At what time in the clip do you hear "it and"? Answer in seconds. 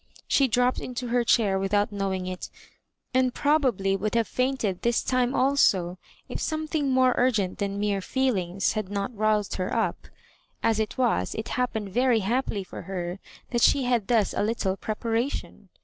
2.25-3.35